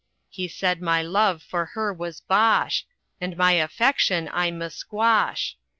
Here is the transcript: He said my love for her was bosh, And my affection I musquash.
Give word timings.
He 0.31 0.47
said 0.47 0.81
my 0.81 1.03
love 1.03 1.43
for 1.43 1.63
her 1.77 1.93
was 1.93 2.21
bosh, 2.21 2.87
And 3.21 3.37
my 3.37 3.51
affection 3.51 4.29
I 4.33 4.49
musquash. 4.49 5.57